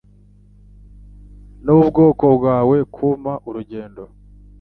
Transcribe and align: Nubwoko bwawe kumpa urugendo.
Nubwoko 1.63 2.25
bwawe 2.37 2.77
kumpa 2.93 3.33
urugendo. 3.47 4.03